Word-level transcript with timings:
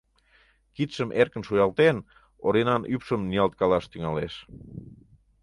Кидшым 0.75 1.09
эркын 1.21 1.43
шуялтен, 1.47 1.97
Оринан 2.45 2.81
ӱпшым 2.93 3.21
ниялткалаш 3.29 3.85
тӱҥалеш. 3.91 4.33